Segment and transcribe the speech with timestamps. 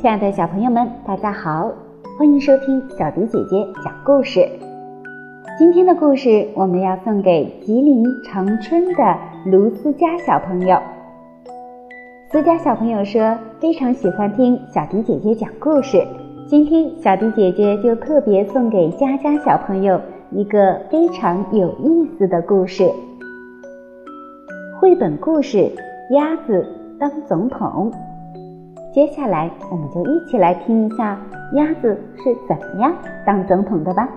[0.00, 1.70] 亲爱的小朋友们，大家好，
[2.18, 4.48] 欢迎收听小迪姐姐讲故事。
[5.58, 10.78] 今天的故事我们要送给吉林长春的卢思佳小朋友。
[12.32, 16.02] 思佳小朋友说非常喜欢听小迪姐姐讲故事，
[16.48, 22.90] 今天小迪姐姐就特别送给佳佳小朋友一个非常有意思的故事。
[24.80, 25.58] 绘本故事
[26.14, 26.66] 《鸭子
[26.98, 27.92] 当总统》。
[28.92, 31.16] 接下来，我们就一起来听一下
[31.54, 32.92] 鸭子是怎么样
[33.24, 34.08] 当总统的吧。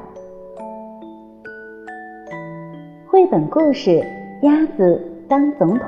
[3.07, 3.91] 绘本故事
[4.41, 4.99] 《鸭子
[5.29, 5.87] 当总统》。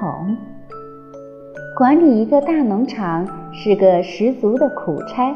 [1.75, 5.35] 管理一个大农场是个十足的苦差。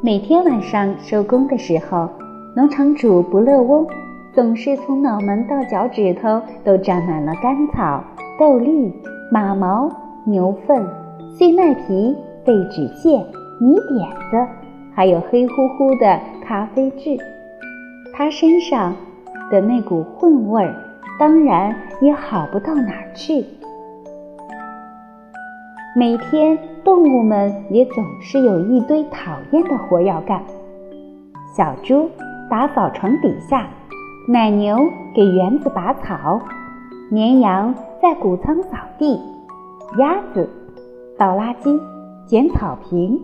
[0.00, 2.08] 每天晚上收工的时候，
[2.56, 3.86] 农场主不乐翁
[4.32, 8.02] 总是从脑门到脚趾头都沾满了干草、
[8.40, 8.90] 豆粒、
[9.30, 9.90] 马毛、
[10.24, 10.82] 牛粪、
[11.36, 12.16] 碎麦皮。
[12.44, 13.24] 废纸屑、
[13.58, 14.46] 泥点子，
[14.94, 17.18] 还有黑乎乎的咖啡渍，
[18.12, 18.94] 他身上
[19.50, 20.74] 的那股混味儿，
[21.18, 23.44] 当然也好不到哪儿去。
[25.96, 30.42] 每天，动物们也总是有一堆讨厌的活要干：
[31.56, 32.10] 小猪
[32.50, 33.68] 打扫床底下，
[34.28, 34.76] 奶牛
[35.14, 36.40] 给园子拔草，
[37.10, 39.18] 绵羊在谷仓扫地，
[39.98, 40.50] 鸭子
[41.16, 41.93] 倒垃圾。
[42.26, 43.20] 捡草坪，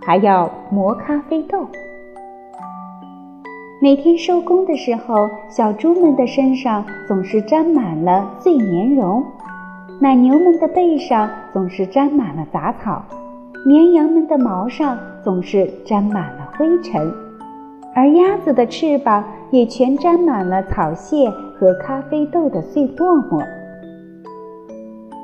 [0.00, 1.66] 还要磨咖啡豆。
[3.82, 9.24] 每天收工的时候，小猪们的身上总是沾满了碎棉绒，
[9.98, 13.04] 奶牛们的背上总是沾满了杂草，
[13.66, 17.12] 绵羊们的毛上总是沾满了灰尘，
[17.92, 23.42] 而鸭子的翅膀也全沾满了草屑和咖啡豆的碎沫沫。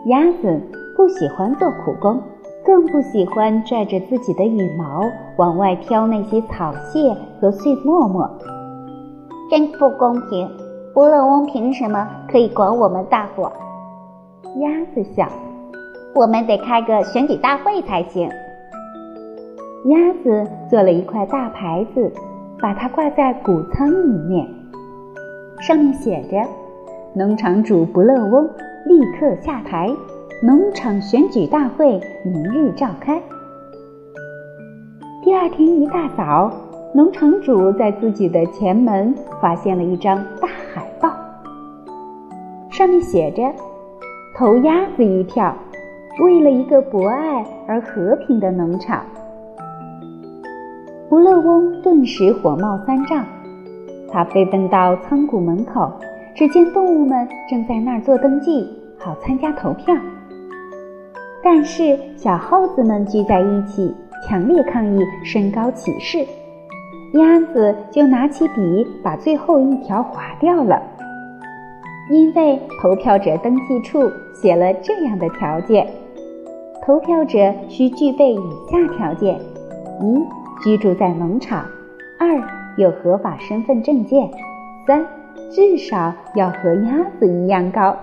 [0.07, 0.61] 鸭子
[0.97, 2.21] 不喜欢做苦工。
[2.65, 5.03] 更不喜欢拽着自己的羽毛
[5.37, 8.29] 往外挑那些草屑和碎沫沫，
[9.51, 10.49] 真不公平！
[10.95, 13.51] 不乐翁凭什么可以管我们大伙？
[14.61, 15.29] 鸭子想，
[16.15, 18.29] 我们得开个选举大会才行。
[19.87, 22.13] 鸭子做了一块大牌子，
[22.61, 24.47] 把它挂在谷仓里面，
[25.61, 26.37] 上面写着
[27.13, 28.49] ：“农场主不乐翁
[28.87, 29.91] 立刻下台。”
[30.45, 33.23] 农场选举大会明日召开。
[35.23, 36.53] 第二天一大早，
[36.93, 41.09] 农场主在自己的前门发现了一张大海报，
[42.73, 43.53] 上面写着
[44.37, 45.55] ：“投鸭子一票，
[46.25, 49.01] 为了一个博爱而和平的农场。”
[51.09, 53.25] 不乐翁顿时火冒三丈，
[54.11, 55.89] 他飞奔到仓库门口，
[56.35, 59.95] 只见动物们正在那儿做登记，好参加投票。
[61.45, 63.95] 但是小耗子们聚在一起，
[64.29, 66.25] 强烈抗议，身高歧视。
[67.15, 70.81] 鸭子就拿起笔，把最后一条划掉了。
[72.11, 75.87] 因为投票者登记处写了这样的条件：
[76.85, 79.39] 投票者需具备以下条件：
[80.01, 80.25] 一、
[80.63, 81.65] 居住在农场；
[82.19, 82.43] 二、
[82.77, 84.29] 有合法身份证件；
[84.87, 85.05] 三、
[85.51, 87.97] 至少要和鸭子一样高。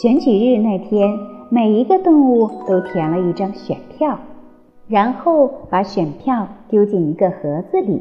[0.00, 1.18] 选举日那天，
[1.50, 4.18] 每一个动物都填了一张选票，
[4.88, 8.00] 然后把选票丢进一个盒子里。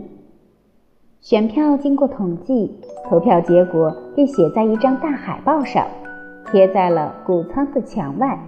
[1.19, 2.71] 选票经过统计，
[3.09, 5.85] 投票结果被写在一张大海报上，
[6.49, 8.39] 贴在了谷仓的墙外。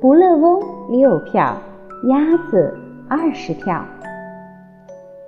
[0.00, 1.56] 不乐翁六票，
[2.04, 3.84] 鸭子二十票。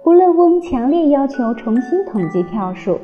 [0.04, 3.00] 不乐翁强烈要求重新统计票数，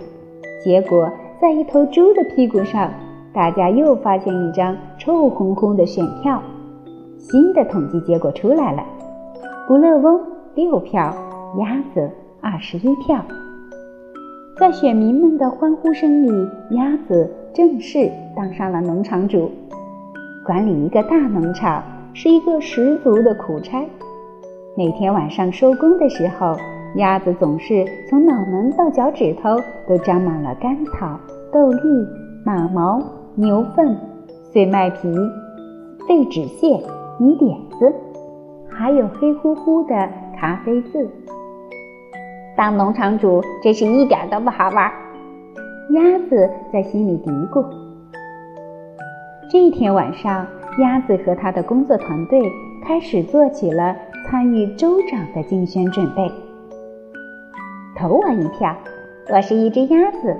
[0.63, 1.11] 结果
[1.41, 2.89] 在一头猪的屁股上。
[3.33, 6.43] 大家又发现一张臭烘烘的选票，
[7.19, 8.83] 新的统计结果出来了：
[9.67, 10.21] 不乐翁
[10.55, 11.15] 六票，
[11.59, 13.23] 鸭子二十一票。
[14.59, 19.51] 在选民们的欢呼声里，鸭子正式当上了农场主。
[20.45, 21.83] 管理一个大农场
[22.15, 23.85] 是一个十足的苦差。
[24.77, 26.57] 每天晚上收工的时候，
[26.97, 31.21] 鸭子总是从脑门到脚趾头都沾满了干草、
[31.53, 31.81] 豆粒、
[32.45, 33.01] 马毛。
[33.41, 33.97] 牛粪、
[34.53, 35.09] 碎麦皮、
[36.09, 36.67] 废纸屑、
[37.21, 37.95] 泥点子，
[38.69, 39.95] 还有黑乎乎的
[40.37, 41.09] 咖啡渍。
[42.57, 44.91] 当农场主真是一点都不好玩。
[45.91, 47.65] 鸭子在心里嘀咕。
[49.49, 50.45] 这一天晚上，
[50.81, 52.43] 鸭子和他的工作团队
[52.85, 53.95] 开始做起了
[54.27, 56.29] 参与州长的竞选准备。
[57.97, 58.75] 投我一票，
[59.33, 60.37] 我是一只鸭子，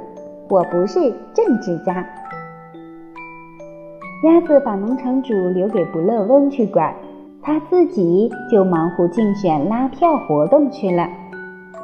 [0.51, 0.99] 我不是
[1.33, 2.05] 政治家。
[4.25, 6.93] 鸭子把农场主留给不乐翁去管，
[7.41, 11.09] 他自己就忙乎竞选拉票活动去了。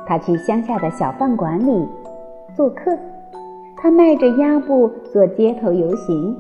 [0.05, 1.87] 他去乡下的小饭馆里
[2.57, 2.91] 做客，
[3.77, 6.37] 他迈着鸭步做街头游行，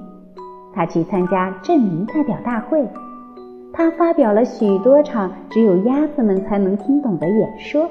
[0.75, 2.85] 他去参加镇民代表大会，
[3.73, 7.88] 他发表了许多场只有鸭子们才能听懂的演说。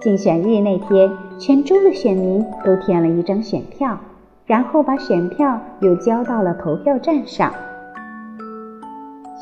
[0.00, 3.96] 竞选日那天，全州的选民都填了一张选票，
[4.50, 7.54] 然后把选票又交到了投票站上。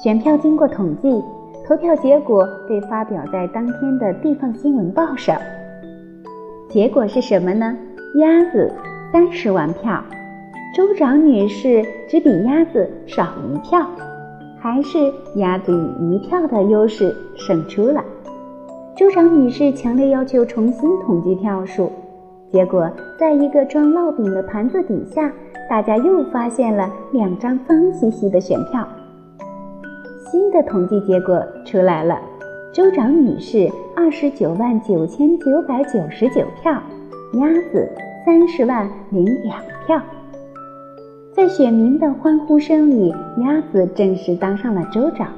[0.03, 1.25] 选票经过统计，
[1.67, 5.35] 投票结果被发表在当天的地方新闻报上。
[6.69, 7.75] 结果是什么呢？
[8.17, 8.71] 鸭子
[9.11, 10.05] 三十万票，
[10.77, 13.87] 州长女士只比鸭子少一票，
[14.59, 18.05] 还是鸭子以一票的优势胜出了。
[18.95, 21.91] 州长女士强烈要求重新统计票数，
[22.51, 25.31] 结果在一个装烙饼的盘子底下，
[25.69, 28.89] 大家又发现了两张脏兮兮的选票。
[30.31, 32.19] 新的统计结果出来了，
[32.73, 36.73] 州长女士二十九万九千九百九十九票，
[37.35, 37.89] 鸭子
[38.25, 40.01] 三十万零两票。
[41.33, 45.29] 在选民的欢呼声里，鸭子正式当上了州长。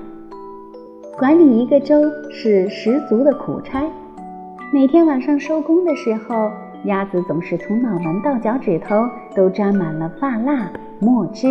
[1.18, 3.84] 管理一个州是十足的苦差，
[4.72, 6.50] 每天晚上收工的时候，
[6.84, 11.46] 鸭子总是从脑门到脚趾头都沾满了发蜡、墨汁、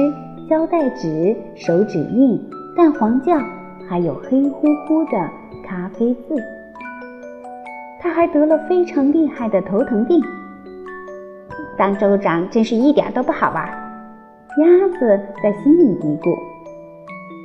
[0.50, 2.44] 胶带纸、手指印、
[2.76, 3.44] 蛋黄酱，
[3.88, 5.12] 还有黑乎乎的
[5.64, 6.36] 咖啡渍。
[8.00, 10.22] 他还得了非常厉害的头疼病。
[11.78, 16.36] 当州长真是一点都不好玩，鸭子在心里嘀咕。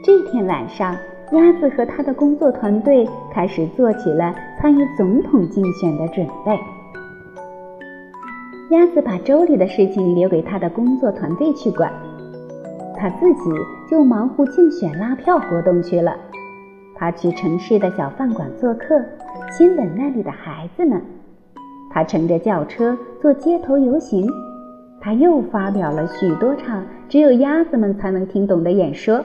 [0.02, 0.96] 这天晚上。
[1.32, 6.56] 鸭子和他的工作团队开始做起了参与总统竞选的准备。
[8.74, 11.92] 鸭子把州里的事情留给他的工作团队去管，
[12.96, 13.40] 他自己
[13.88, 16.16] 就忙乎竞选拉票活动去了。
[16.96, 19.00] 他去城市的小饭馆做客，
[19.56, 21.00] 亲吻那里的孩子们。
[21.88, 24.28] 他乘着轿车做街头游行。
[25.00, 29.24] 他又发表了许多场只有鸭子们才能听懂的演说。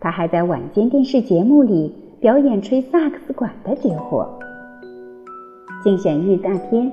[0.00, 4.26] 他还在晚间电视节目里表演吹萨克斯管的绝活。
[5.84, 6.90] 竞选日那天，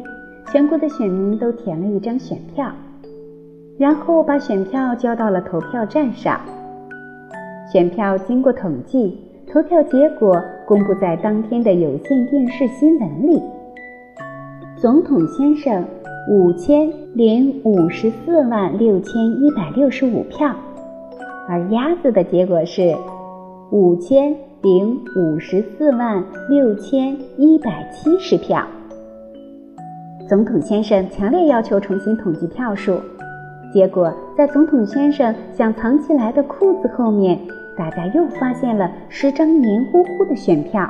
[0.52, 2.70] 全国的选民都填了一张选票，
[3.78, 6.42] 然后把选票交到了投票站上。
[7.72, 9.18] 选票经过统计，
[9.50, 13.42] 投票结果公布在当天的有线电视新闻里。
[14.76, 15.86] 总统先生
[16.30, 20.54] 五千零五十四万六千一百六十五票。
[21.48, 22.94] 而鸭子的结果是
[23.72, 28.68] 五千零五十四万六千一百七十票。
[30.32, 33.02] 总统先生强烈要求重新统计票数，
[33.74, 37.38] 结果在总统先生想藏起来的裤子后面，
[37.78, 40.90] 大家又发现了十张黏糊糊的选票。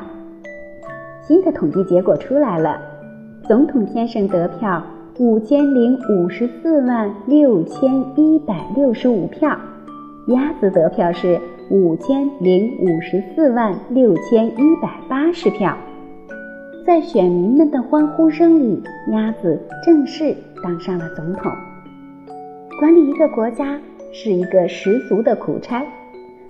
[1.23, 2.79] 新的统计结果出来了，
[3.47, 4.79] 总统先生得票
[5.17, 9.57] 五千零五十四万六千一百六十五票。
[10.27, 11.41] 鸭子得票是
[11.71, 15.75] 五千零五十四万六千一百八十票，
[16.85, 18.81] 在选民们的欢呼声里，
[19.11, 21.51] 鸭子正式当上了总统。
[22.79, 23.79] 管理一个国家
[24.11, 25.83] 是一个十足的苦差，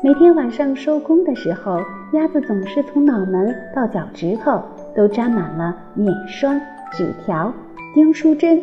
[0.01, 1.81] 每天晚上收工的时候，
[2.13, 4.61] 鸭子总是从脑门到脚趾头
[4.95, 6.59] 都沾满了面霜、
[6.93, 7.53] 纸条、
[7.93, 8.57] 钉书针、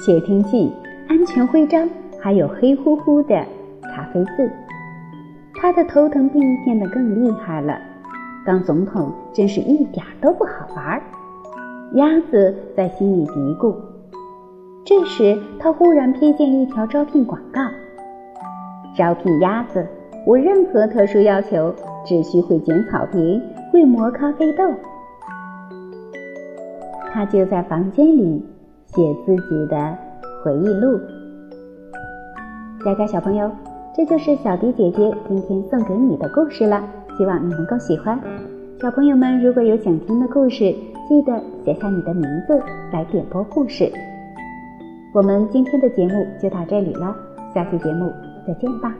[0.00, 0.72] 窃听器、
[1.08, 1.88] 安全徽章，
[2.20, 3.44] 还有黑乎乎的。
[3.94, 4.50] 咖啡渍，
[5.54, 7.78] 他的头疼病变得更厉害了。
[8.44, 11.00] 当总统真是一点都不好玩。
[11.94, 13.74] 鸭子在心里嘀咕。
[14.84, 17.60] 这时，他忽然瞥见一条招聘广告：
[18.96, 19.86] 招聘鸭子，
[20.26, 24.64] 无任何特殊要求，只需会剪草坪、会磨咖啡豆。
[27.12, 28.44] 他就在房间里
[28.86, 29.96] 写自己的
[30.42, 30.98] 回忆录。
[32.84, 33.50] 佳佳小朋友。
[33.94, 36.82] 这就是小迪姐姐今天送给你的故事了，
[37.16, 38.18] 希望你能够喜欢。
[38.80, 40.74] 小朋友们，如果有想听的故事，
[41.08, 42.60] 记得写下你的名字
[42.92, 43.90] 来点播故事。
[45.12, 47.14] 我们今天的节目就到这里了，
[47.54, 48.10] 下期节目
[48.46, 48.92] 再见吧。